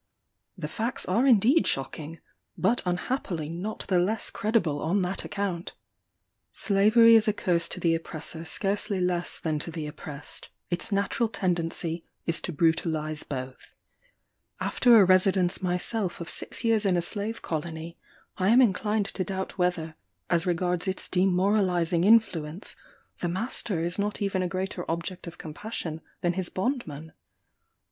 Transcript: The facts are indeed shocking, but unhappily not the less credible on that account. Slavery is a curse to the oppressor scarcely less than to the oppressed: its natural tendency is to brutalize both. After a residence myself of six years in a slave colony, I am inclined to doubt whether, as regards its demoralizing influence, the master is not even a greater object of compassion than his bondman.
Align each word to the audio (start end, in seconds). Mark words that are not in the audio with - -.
The 0.57 0.67
facts 0.67 1.05
are 1.05 1.27
indeed 1.27 1.67
shocking, 1.67 2.21
but 2.57 2.81
unhappily 2.87 3.49
not 3.49 3.81
the 3.87 3.99
less 3.99 4.31
credible 4.31 4.81
on 4.81 5.03
that 5.03 5.23
account. 5.23 5.73
Slavery 6.51 7.13
is 7.13 7.27
a 7.27 7.33
curse 7.33 7.69
to 7.69 7.79
the 7.79 7.93
oppressor 7.93 8.43
scarcely 8.43 8.99
less 8.99 9.37
than 9.39 9.59
to 9.59 9.69
the 9.69 9.85
oppressed: 9.85 10.49
its 10.71 10.91
natural 10.91 11.29
tendency 11.29 12.03
is 12.25 12.41
to 12.41 12.51
brutalize 12.51 13.21
both. 13.21 13.75
After 14.59 14.99
a 14.99 15.05
residence 15.05 15.61
myself 15.61 16.19
of 16.19 16.29
six 16.29 16.63
years 16.63 16.83
in 16.83 16.97
a 16.97 17.01
slave 17.03 17.43
colony, 17.43 17.99
I 18.39 18.49
am 18.49 18.59
inclined 18.59 19.05
to 19.13 19.23
doubt 19.23 19.59
whether, 19.59 19.93
as 20.31 20.47
regards 20.47 20.87
its 20.87 21.07
demoralizing 21.07 22.05
influence, 22.05 22.75
the 23.19 23.29
master 23.29 23.81
is 23.83 23.99
not 23.99 24.19
even 24.19 24.41
a 24.41 24.47
greater 24.47 24.83
object 24.89 25.27
of 25.27 25.37
compassion 25.37 26.01
than 26.21 26.33
his 26.33 26.49
bondman. 26.49 27.13